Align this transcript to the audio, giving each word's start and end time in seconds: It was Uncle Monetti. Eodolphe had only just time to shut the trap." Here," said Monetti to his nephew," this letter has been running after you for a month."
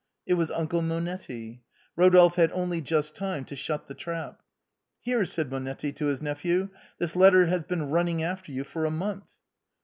It 0.25 0.33
was 0.33 0.49
Uncle 0.49 0.81
Monetti. 0.81 1.61
Eodolphe 1.95 2.33
had 2.37 2.51
only 2.53 2.81
just 2.81 3.13
time 3.13 3.45
to 3.45 3.55
shut 3.55 3.85
the 3.85 3.93
trap." 3.93 4.41
Here," 5.01 5.25
said 5.25 5.51
Monetti 5.51 5.91
to 5.93 6.07
his 6.07 6.23
nephew," 6.23 6.69
this 6.99 7.15
letter 7.15 7.45
has 7.45 7.61
been 7.61 7.91
running 7.91 8.23
after 8.23 8.51
you 8.51 8.63
for 8.63 8.83
a 8.85 8.89
month." 8.89 9.27